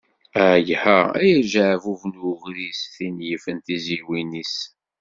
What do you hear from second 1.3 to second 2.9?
ajeɛbub n ugris,